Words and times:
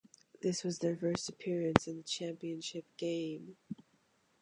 This 0.41 0.63
was 0.63 0.79
their 0.79 0.97
first 0.97 1.29
appearance 1.29 1.85
in 1.87 1.97
the 1.97 2.01
championship 2.03 2.85
game. 2.97 3.57